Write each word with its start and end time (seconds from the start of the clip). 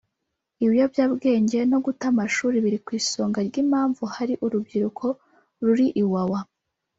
Ibiyobyabwenge 0.65 1.59
no 1.71 1.77
guta 1.85 2.05
amashuri 2.11 2.57
biri 2.63 2.79
ku 2.85 2.89
isonga 2.99 3.39
ry’impamvu 3.47 4.01
hari 4.15 4.33
urubyiruko 4.45 5.05
ruri 5.65 5.87
Iwawa 6.03 6.39